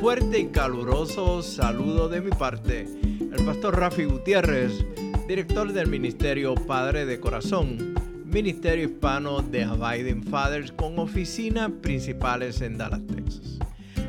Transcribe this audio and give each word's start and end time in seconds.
fuerte 0.00 0.38
y 0.38 0.46
caluroso 0.48 1.42
saludo 1.42 2.08
de 2.08 2.20
mi 2.20 2.30
parte, 2.30 2.82
el 2.82 3.44
pastor 3.44 3.80
Rafi 3.80 4.04
Gutiérrez, 4.04 4.84
director 5.26 5.72
del 5.72 5.88
Ministerio 5.88 6.54
Padre 6.54 7.04
de 7.04 7.18
Corazón, 7.18 7.96
Ministerio 8.24 8.84
Hispano 8.84 9.42
de 9.42 9.64
Abiding 9.64 10.22
Fathers 10.22 10.70
con 10.70 11.00
oficinas 11.00 11.72
principales 11.82 12.60
en 12.60 12.78
Dallas, 12.78 13.04
Texas. 13.08 13.58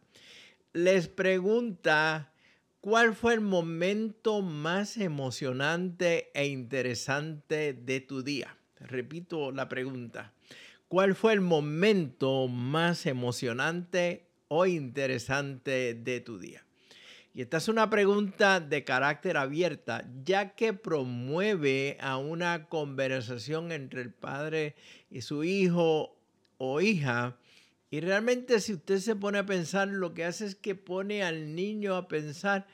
les 0.78 1.08
pregunta 1.08 2.32
cuál 2.82 3.16
fue 3.16 3.34
el 3.34 3.42
momento 3.42 4.44
más 4.44 4.98
emocionante 4.98 6.30
e 6.36 6.46
interesante 6.46 7.74
de 7.74 8.00
tu 8.00 8.22
día. 8.22 8.56
Repito 8.80 9.52
la 9.52 9.68
pregunta. 9.70 10.34
¿Cuál 10.88 11.16
fue 11.16 11.34
el 11.34 11.42
momento 11.42 12.48
más 12.48 13.08
emocionante 13.08 14.30
o 14.50 14.68
interesante 14.68 15.96
de 15.96 16.22
tu 16.22 16.38
día? 16.38 16.64
Y 17.34 17.42
esta 17.42 17.58
es 17.58 17.68
una 17.68 17.90
pregunta 17.90 18.60
de 18.60 18.84
carácter 18.84 19.38
abierta, 19.38 20.08
ya 20.24 20.54
que 20.54 20.74
promueve 20.74 21.98
a 22.00 22.18
una 22.18 22.68
conversación 22.68 23.72
entre 23.72 24.02
el 24.02 24.14
padre 24.14 24.76
y 25.10 25.22
su 25.22 25.44
hijo 25.44 26.16
o 26.58 26.82
hija 26.82 27.38
y 27.90 28.02
realmente 28.02 28.60
si 28.60 28.74
usted 28.74 29.00
se 29.00 29.16
pone 29.16 29.38
a 29.38 29.46
pensar, 29.46 29.88
lo 29.88 30.14
que 30.14 30.26
hace 30.26 30.46
es 30.46 30.56
que 30.56 30.76
pone 30.76 31.24
al 31.24 31.56
niño 31.56 31.96
a 31.96 32.08
pensar 32.08 32.68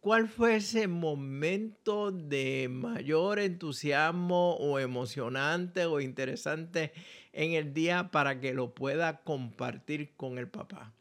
cuál 0.00 0.28
fue 0.28 0.56
ese 0.56 0.86
momento 0.86 2.12
de 2.12 2.68
mayor 2.70 3.38
entusiasmo 3.38 4.54
o 4.56 4.78
emocionante 4.78 5.86
o 5.86 6.00
interesante 6.00 6.92
en 7.32 7.52
el 7.52 7.74
día 7.74 8.10
para 8.10 8.40
que 8.40 8.54
lo 8.54 8.74
pueda 8.74 9.22
compartir 9.22 10.14
con 10.16 10.38
el 10.38 10.48
papá. 10.48 10.94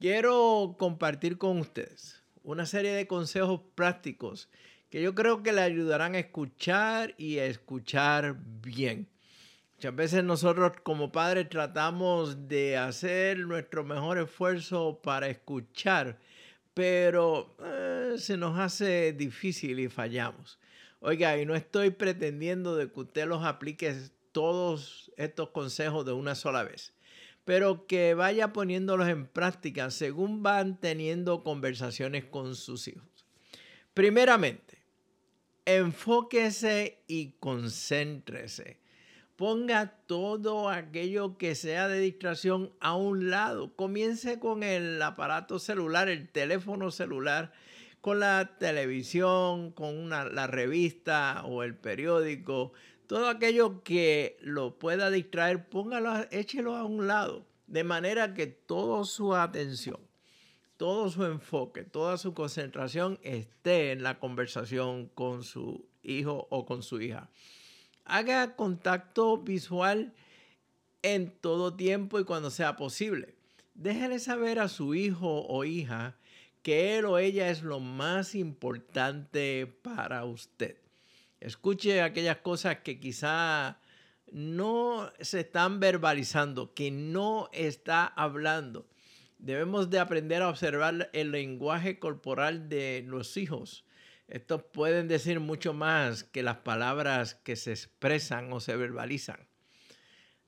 Quiero 0.00 0.76
compartir 0.78 1.38
con 1.38 1.58
ustedes 1.58 2.22
una 2.42 2.66
serie 2.66 2.92
de 2.92 3.06
consejos 3.06 3.60
prácticos 3.74 4.48
que 4.90 5.00
yo 5.00 5.14
creo 5.14 5.42
que 5.42 5.52
le 5.52 5.60
ayudarán 5.60 6.14
a 6.14 6.18
escuchar 6.18 7.14
y 7.16 7.38
a 7.38 7.46
escuchar 7.46 8.36
bien. 8.62 9.08
Muchas 9.82 9.96
veces 9.96 10.22
nosotros 10.22 10.74
como 10.84 11.10
padres 11.10 11.48
tratamos 11.48 12.46
de 12.46 12.76
hacer 12.76 13.40
nuestro 13.40 13.82
mejor 13.82 14.16
esfuerzo 14.16 15.00
para 15.02 15.26
escuchar, 15.26 16.20
pero 16.72 17.56
eh, 17.60 18.14
se 18.16 18.36
nos 18.36 18.56
hace 18.60 19.12
difícil 19.12 19.80
y 19.80 19.88
fallamos. 19.88 20.60
Oiga, 21.00 21.36
y 21.36 21.44
no 21.44 21.56
estoy 21.56 21.90
pretendiendo 21.90 22.76
de 22.76 22.92
que 22.92 23.00
usted 23.00 23.26
los 23.26 23.44
aplique 23.44 23.92
todos 24.30 25.10
estos 25.16 25.48
consejos 25.48 26.06
de 26.06 26.12
una 26.12 26.36
sola 26.36 26.62
vez, 26.62 26.92
pero 27.44 27.88
que 27.88 28.14
vaya 28.14 28.52
poniéndolos 28.52 29.08
en 29.08 29.26
práctica 29.26 29.90
según 29.90 30.44
van 30.44 30.78
teniendo 30.78 31.42
conversaciones 31.42 32.24
con 32.24 32.54
sus 32.54 32.86
hijos. 32.86 33.26
Primeramente, 33.94 34.78
enfóquese 35.64 37.02
y 37.08 37.32
concéntrese 37.40 38.81
ponga 39.36 39.96
todo 40.06 40.68
aquello 40.68 41.36
que 41.38 41.54
sea 41.54 41.88
de 41.88 42.00
distracción 42.00 42.72
a 42.80 42.94
un 42.94 43.30
lado. 43.30 43.74
Comience 43.74 44.38
con 44.38 44.62
el 44.62 45.00
aparato 45.02 45.58
celular, 45.58 46.08
el 46.08 46.28
teléfono 46.28 46.90
celular, 46.90 47.52
con 48.00 48.20
la 48.20 48.56
televisión, 48.58 49.72
con 49.72 50.10
la 50.10 50.46
revista 50.46 51.42
o 51.44 51.62
el 51.62 51.74
periódico. 51.74 52.72
Todo 53.06 53.28
aquello 53.28 53.82
que 53.82 54.36
lo 54.40 54.78
pueda 54.78 55.10
distraer, 55.10 55.68
póngalo, 55.68 56.26
échelo 56.30 56.76
a 56.76 56.84
un 56.84 57.06
lado. 57.06 57.46
De 57.66 57.84
manera 57.84 58.34
que 58.34 58.46
toda 58.46 59.04
su 59.04 59.34
atención, 59.34 59.98
todo 60.76 61.08
su 61.08 61.24
enfoque, 61.24 61.84
toda 61.84 62.18
su 62.18 62.34
concentración 62.34 63.18
esté 63.22 63.92
en 63.92 64.02
la 64.02 64.18
conversación 64.18 65.06
con 65.06 65.42
su 65.42 65.86
hijo 66.02 66.48
o 66.50 66.66
con 66.66 66.82
su 66.82 67.00
hija. 67.00 67.30
Haga 68.04 68.56
contacto 68.56 69.38
visual 69.38 70.12
en 71.02 71.30
todo 71.30 71.74
tiempo 71.74 72.20
y 72.20 72.24
cuando 72.24 72.50
sea 72.50 72.76
posible. 72.76 73.34
Déjele 73.74 74.18
saber 74.18 74.58
a 74.58 74.68
su 74.68 74.94
hijo 74.94 75.46
o 75.46 75.64
hija 75.64 76.16
que 76.62 76.96
él 76.98 77.06
o 77.06 77.18
ella 77.18 77.50
es 77.50 77.62
lo 77.62 77.80
más 77.80 78.34
importante 78.34 79.66
para 79.66 80.24
usted. 80.24 80.76
Escuche 81.40 82.02
aquellas 82.02 82.38
cosas 82.38 82.78
que 82.78 83.00
quizá 83.00 83.80
no 84.30 85.10
se 85.20 85.40
están 85.40 85.80
verbalizando, 85.80 86.72
que 86.72 86.90
no 86.90 87.48
está 87.52 88.06
hablando. 88.06 88.86
Debemos 89.38 89.90
de 89.90 89.98
aprender 89.98 90.42
a 90.42 90.48
observar 90.48 91.10
el 91.12 91.32
lenguaje 91.32 91.98
corporal 91.98 92.68
de 92.68 93.04
los 93.06 93.36
hijos 93.36 93.84
estos 94.28 94.62
pueden 94.62 95.08
decir 95.08 95.40
mucho 95.40 95.72
más 95.72 96.24
que 96.24 96.42
las 96.42 96.58
palabras 96.58 97.34
que 97.34 97.56
se 97.56 97.72
expresan 97.72 98.52
o 98.52 98.60
se 98.60 98.76
verbalizan. 98.76 99.46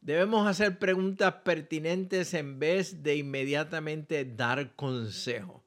Debemos 0.00 0.46
hacer 0.46 0.78
preguntas 0.78 1.34
pertinentes 1.44 2.34
en 2.34 2.58
vez 2.58 3.02
de 3.02 3.16
inmediatamente 3.16 4.24
dar 4.24 4.74
consejo. 4.76 5.64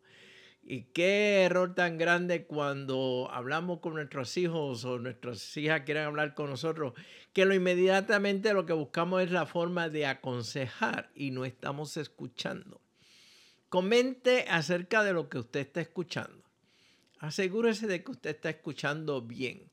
Y 0.62 0.84
qué 0.94 1.44
error 1.44 1.74
tan 1.74 1.98
grande 1.98 2.46
cuando 2.46 3.30
hablamos 3.32 3.80
con 3.80 3.94
nuestros 3.94 4.36
hijos 4.38 4.84
o 4.84 5.00
nuestras 5.00 5.56
hijas 5.56 5.82
quieren 5.86 6.04
hablar 6.04 6.36
con 6.36 6.50
nosotros, 6.50 6.94
que 7.34 7.46
lo 7.46 7.54
inmediatamente 7.56 8.54
lo 8.54 8.66
que 8.66 8.74
buscamos 8.74 9.24
es 9.24 9.32
la 9.32 9.46
forma 9.46 9.90
de 9.90 10.06
aconsejar 10.06 11.10
y 11.16 11.32
no 11.32 11.46
estamos 11.46 11.96
escuchando. 11.98 12.82
Comente 13.70 14.46
acerca 14.50 15.04
de 15.04 15.14
lo 15.14 15.30
que 15.30 15.40
usted 15.40 15.62
está 15.62 15.82
escuchando. 15.82 16.47
Asegúrese 17.20 17.88
de 17.88 18.04
que 18.04 18.12
usted 18.12 18.32
está 18.32 18.50
escuchando 18.50 19.22
bien. 19.22 19.72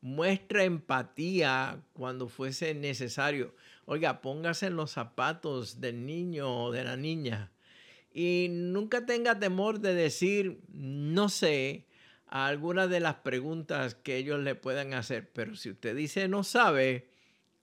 Muestra 0.00 0.64
empatía 0.64 1.82
cuando 1.92 2.28
fuese 2.28 2.74
necesario. 2.74 3.54
Oiga, 3.86 4.20
póngase 4.20 4.66
en 4.66 4.76
los 4.76 4.92
zapatos 4.92 5.80
del 5.80 6.06
niño 6.06 6.64
o 6.64 6.72
de 6.72 6.84
la 6.84 6.96
niña 6.96 7.50
y 8.18 8.48
nunca 8.48 9.04
tenga 9.04 9.38
temor 9.38 9.80
de 9.80 9.94
decir 9.94 10.62
no 10.72 11.28
sé 11.28 11.84
a 12.26 12.46
algunas 12.46 12.88
de 12.88 12.98
las 12.98 13.16
preguntas 13.16 13.94
que 13.94 14.16
ellos 14.16 14.40
le 14.40 14.54
puedan 14.54 14.94
hacer. 14.94 15.30
Pero 15.34 15.54
si 15.54 15.68
usted 15.68 15.94
dice 15.94 16.26
no 16.26 16.42
sabe, 16.42 17.10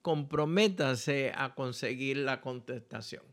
comprométase 0.00 1.32
a 1.34 1.56
conseguir 1.56 2.18
la 2.18 2.40
contestación. 2.40 3.24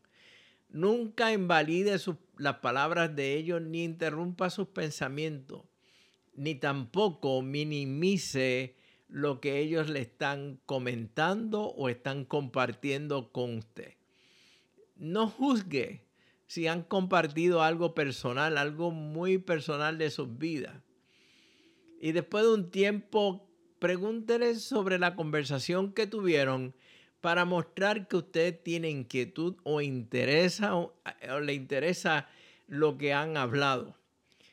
Nunca 0.69 1.31
invalide 1.31 1.95
las 2.38 2.55
palabras 2.55 3.15
de 3.15 3.35
ellos 3.35 3.61
ni 3.61 3.83
interrumpa 3.83 4.49
sus 4.49 4.69
pensamientos, 4.69 5.61
ni 6.33 6.56
tampoco 6.56 7.42
minimice 7.42 8.75
lo 9.07 9.42
que 9.42 9.60
ellos 9.60 9.89
le 9.89 10.01
están 10.01 10.60
comentando 10.66 11.63
o 11.63 11.89
están 11.89 12.25
compartiendo 12.25 13.31
con 13.31 13.57
usted. 13.57 13.95
No 14.95 15.28
juzgue 15.28 16.06
si 16.48 16.68
han 16.68 16.83
compartido 16.83 17.63
algo 17.63 17.94
personal, 17.94 18.57
algo 18.57 18.92
muy 18.92 19.38
personal 19.38 19.98
de 19.98 20.10
sus 20.10 20.38
vidas. 20.38 20.81
Y 22.00 22.13
después 22.13 22.44
de 22.44 22.54
un 22.54 22.72
tiempo, 22.72 23.48
pregúnteles 23.80 24.63
sobre 24.63 25.00
la 25.00 25.16
conversación 25.16 25.94
que 25.94 26.07
tuvieron 26.07 26.75
para 27.22 27.45
mostrar 27.45 28.07
que 28.07 28.18
usted 28.18 28.60
tiene 28.62 28.89
inquietud 28.89 29.56
o 29.63 29.81
interesa 29.81 30.75
o, 30.75 30.94
le 31.42 31.54
interesa 31.54 32.27
lo 32.68 32.98
que 32.98 33.13
han 33.13 33.38
hablado. 33.38 33.95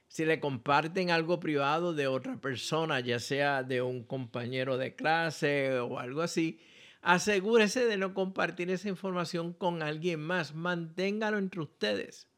Si 0.08 0.24
le 0.24 0.40
comparten 0.40 1.10
algo 1.10 1.38
privado 1.38 1.94
de 1.94 2.06
otra 2.06 2.40
persona, 2.40 3.00
ya 3.00 3.20
sea 3.20 3.62
de 3.62 3.82
un 3.82 4.02
compañero 4.02 4.78
de 4.78 4.94
clase 4.94 5.78
o 5.78 5.98
algo 5.98 6.22
así, 6.22 6.58
Asegúrese 7.00 7.84
de 7.86 7.96
no 7.96 8.12
compartir 8.12 8.70
esa 8.70 8.88
información 8.88 9.52
con 9.52 9.82
alguien 9.82 10.20
más. 10.20 10.54
Manténgalo 10.54 11.38
entre 11.38 11.60
ustedes. 11.60 12.28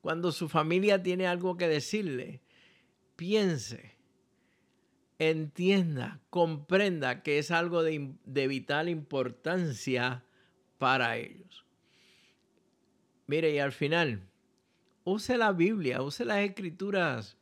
Cuando 0.00 0.32
su 0.32 0.48
familia 0.48 1.02
tiene 1.02 1.26
algo 1.26 1.56
que 1.56 1.66
decirle, 1.66 2.42
piense, 3.16 3.96
entienda, 5.18 6.20
comprenda 6.28 7.22
que 7.22 7.38
es 7.38 7.50
algo 7.50 7.82
de, 7.82 8.14
de 8.26 8.46
vital 8.48 8.90
importancia 8.90 10.24
para 10.78 11.16
ellos. 11.16 11.64
Mire, 13.26 13.50
y 13.50 13.58
al 13.58 13.72
final, 13.72 14.28
use 15.04 15.36
la 15.36 15.52
Biblia, 15.52 16.02
use 16.02 16.24
las 16.24 16.38
escrituras 16.38 17.36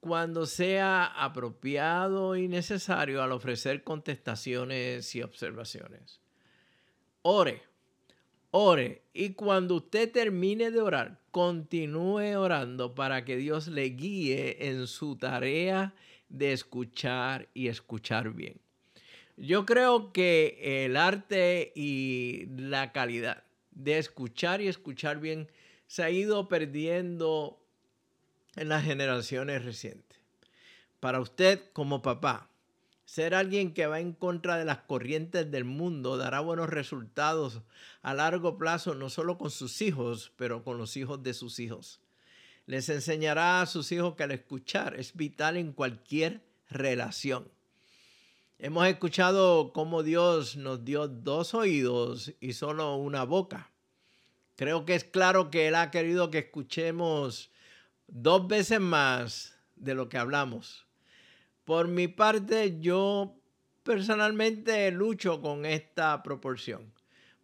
cuando 0.00 0.46
sea 0.46 1.04
apropiado 1.04 2.36
y 2.36 2.48
necesario 2.48 3.22
al 3.22 3.32
ofrecer 3.32 3.84
contestaciones 3.84 5.14
y 5.14 5.22
observaciones. 5.22 6.20
Ore, 7.22 7.62
ore 8.50 9.02
y 9.12 9.34
cuando 9.34 9.76
usted 9.76 10.10
termine 10.10 10.70
de 10.70 10.80
orar, 10.80 11.20
continúe 11.30 12.36
orando 12.36 12.94
para 12.94 13.24
que 13.24 13.36
Dios 13.36 13.68
le 13.68 13.90
guíe 13.90 14.68
en 14.68 14.86
su 14.86 15.16
tarea 15.16 15.94
de 16.28 16.52
escuchar 16.52 17.48
y 17.52 17.68
escuchar 17.68 18.32
bien. 18.32 18.60
Yo 19.36 19.64
creo 19.64 20.12
que 20.12 20.84
el 20.84 20.96
arte 20.96 21.72
y 21.74 22.46
la 22.56 22.92
calidad 22.92 23.44
de 23.70 23.98
escuchar 23.98 24.60
y 24.60 24.68
escuchar 24.68 25.20
bien 25.20 25.48
se 25.90 26.04
ha 26.04 26.10
ido 26.10 26.46
perdiendo 26.46 27.58
en 28.54 28.68
las 28.68 28.84
generaciones 28.84 29.64
recientes. 29.64 30.20
Para 31.00 31.18
usted 31.18 31.60
como 31.72 32.00
papá, 32.00 32.48
ser 33.04 33.34
alguien 33.34 33.74
que 33.74 33.88
va 33.88 33.98
en 33.98 34.12
contra 34.12 34.56
de 34.56 34.64
las 34.64 34.78
corrientes 34.82 35.50
del 35.50 35.64
mundo 35.64 36.16
dará 36.16 36.38
buenos 36.38 36.68
resultados 36.68 37.62
a 38.02 38.14
largo 38.14 38.56
plazo, 38.56 38.94
no 38.94 39.10
solo 39.10 39.36
con 39.36 39.50
sus 39.50 39.82
hijos, 39.82 40.30
pero 40.36 40.62
con 40.62 40.78
los 40.78 40.96
hijos 40.96 41.24
de 41.24 41.34
sus 41.34 41.58
hijos. 41.58 41.98
Les 42.66 42.88
enseñará 42.88 43.60
a 43.60 43.66
sus 43.66 43.90
hijos 43.90 44.14
que 44.14 44.22
al 44.22 44.30
escuchar 44.30 44.94
es 44.94 45.16
vital 45.16 45.56
en 45.56 45.72
cualquier 45.72 46.40
relación. 46.68 47.50
Hemos 48.60 48.86
escuchado 48.86 49.72
cómo 49.72 50.04
Dios 50.04 50.54
nos 50.54 50.84
dio 50.84 51.08
dos 51.08 51.52
oídos 51.52 52.32
y 52.38 52.52
solo 52.52 52.94
una 52.94 53.24
boca. 53.24 53.69
Creo 54.60 54.84
que 54.84 54.94
es 54.94 55.04
claro 55.04 55.50
que 55.50 55.68
Él 55.68 55.74
ha 55.74 55.90
querido 55.90 56.30
que 56.30 56.40
escuchemos 56.40 57.50
dos 58.08 58.46
veces 58.46 58.78
más 58.78 59.56
de 59.74 59.94
lo 59.94 60.10
que 60.10 60.18
hablamos. 60.18 60.86
Por 61.64 61.88
mi 61.88 62.08
parte, 62.08 62.78
yo 62.78 63.40
personalmente 63.84 64.90
lucho 64.90 65.40
con 65.40 65.64
esta 65.64 66.22
proporción. 66.22 66.92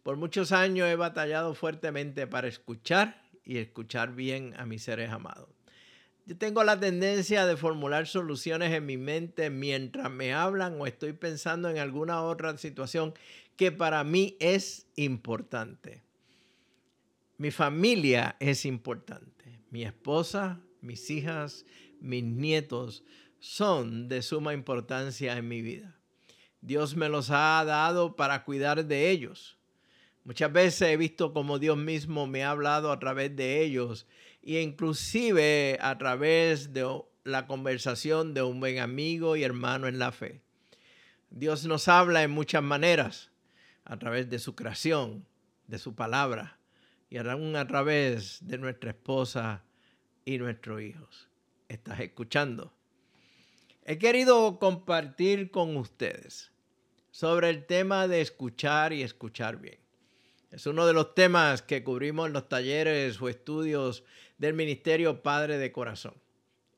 Por 0.03 0.17
muchos 0.17 0.51
años 0.51 0.89
he 0.89 0.95
batallado 0.95 1.55
fuertemente 1.55 2.27
para 2.27 2.47
escuchar 2.47 3.19
y 3.43 3.57
escuchar 3.57 4.13
bien 4.13 4.53
a 4.55 4.67
mis 4.67 4.83
seres 4.83 5.09
amados. 5.09 5.49
Yo 6.27 6.37
tengo 6.37 6.63
la 6.63 6.79
tendencia 6.79 7.47
de 7.47 7.57
formular 7.57 8.05
soluciones 8.05 8.71
en 8.75 8.85
mi 8.85 8.97
mente 8.97 9.49
mientras 9.49 10.11
me 10.11 10.35
hablan 10.35 10.79
o 10.79 10.85
estoy 10.85 11.13
pensando 11.13 11.67
en 11.67 11.79
alguna 11.79 12.21
otra 12.21 12.55
situación 12.59 13.15
que 13.55 13.71
para 13.71 14.03
mí 14.03 14.37
es 14.39 14.85
importante. 14.95 16.05
Mi 17.37 17.51
familia 17.51 18.35
es 18.39 18.65
importante 18.65 19.37
mi 19.69 19.83
esposa, 19.83 20.59
mis 20.81 21.09
hijas, 21.09 21.65
mis 21.99 22.23
nietos 22.23 23.03
son 23.39 24.07
de 24.07 24.21
suma 24.21 24.53
importancia 24.53 25.37
en 25.37 25.47
mi 25.47 25.61
vida. 25.61 25.95
Dios 26.61 26.95
me 26.95 27.09
los 27.09 27.29
ha 27.29 27.63
dado 27.65 28.15
para 28.15 28.43
cuidar 28.43 28.85
de 28.85 29.09
ellos. 29.09 29.57
Muchas 30.23 30.51
veces 30.51 30.89
he 30.89 30.97
visto 30.97 31.33
como 31.33 31.59
Dios 31.59 31.77
mismo 31.77 32.27
me 32.27 32.43
ha 32.43 32.51
hablado 32.51 32.91
a 32.91 32.99
través 32.99 33.35
de 33.35 33.61
ellos 33.61 34.07
e 34.41 34.61
inclusive 34.61 35.77
a 35.81 35.97
través 35.97 36.73
de 36.73 36.85
la 37.23 37.47
conversación 37.47 38.33
de 38.33 38.41
un 38.41 38.59
buen 38.59 38.79
amigo 38.79 39.35
y 39.35 39.43
hermano 39.43 39.87
en 39.87 39.99
la 39.99 40.11
fe. 40.11 40.41
Dios 41.29 41.65
nos 41.65 41.87
habla 41.87 42.23
en 42.23 42.31
muchas 42.31 42.63
maneras, 42.63 43.31
a 43.83 43.97
través 43.99 44.29
de 44.29 44.39
su 44.39 44.55
creación, 44.55 45.25
de 45.67 45.77
su 45.77 45.95
palabra, 45.95 46.56
y 47.09 47.17
aún 47.17 47.55
a 47.55 47.67
través 47.67 48.45
de 48.45 48.57
nuestra 48.57 48.91
esposa 48.91 49.63
y 50.25 50.37
nuestros 50.37 50.81
hijos. 50.81 51.29
¿Estás 51.69 51.99
escuchando? 51.99 52.73
He 53.85 53.97
querido 53.97 54.59
compartir 54.59 55.49
con 55.51 55.77
ustedes 55.77 56.51
sobre 57.11 57.49
el 57.49 57.65
tema 57.65 58.07
de 58.07 58.21
escuchar 58.21 58.93
y 58.93 59.01
escuchar 59.01 59.57
bien. 59.57 59.79
Es 60.51 60.65
uno 60.65 60.85
de 60.85 60.93
los 60.93 61.13
temas 61.13 61.61
que 61.61 61.83
cubrimos 61.83 62.27
en 62.27 62.33
los 62.33 62.47
talleres 62.47 63.21
o 63.21 63.29
estudios 63.29 64.03
del 64.37 64.53
Ministerio 64.53 65.21
Padre 65.23 65.57
de 65.57 65.71
Corazón. 65.71 66.15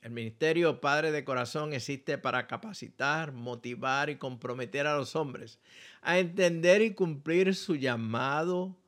El 0.02 0.12
Ministerio 0.12 0.80
Padre 0.80 1.12
de 1.12 1.26
Corazón 1.26 1.74
existe 1.74 2.18
para 2.18 2.48
capacitar, 2.48 3.34
motivar 3.34 4.10
y 4.10 4.16
comprometer 4.16 4.88
a 4.88 4.96
los 4.96 5.16
hombres 5.16 5.60
a 6.02 6.20
entender 6.20 6.82
y 6.82 6.94
cumplir 6.94 7.54
su 7.54 7.76
llamado 7.76 8.79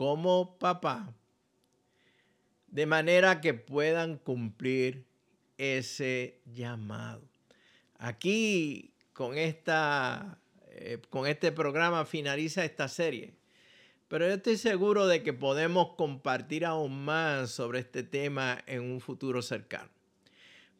como 0.00 0.56
papá, 0.58 1.12
de 2.68 2.86
manera 2.86 3.42
que 3.42 3.52
puedan 3.52 4.16
cumplir 4.16 5.04
ese 5.58 6.40
llamado. 6.46 7.20
Aquí 7.98 8.94
con, 9.12 9.36
esta, 9.36 10.38
eh, 10.68 11.02
con 11.10 11.26
este 11.26 11.52
programa 11.52 12.06
finaliza 12.06 12.64
esta 12.64 12.88
serie, 12.88 13.34
pero 14.08 14.26
yo 14.26 14.32
estoy 14.32 14.56
seguro 14.56 15.06
de 15.06 15.22
que 15.22 15.34
podemos 15.34 15.90
compartir 15.96 16.64
aún 16.64 17.04
más 17.04 17.50
sobre 17.50 17.80
este 17.80 18.02
tema 18.02 18.64
en 18.66 18.80
un 18.80 19.02
futuro 19.02 19.42
cercano. 19.42 19.90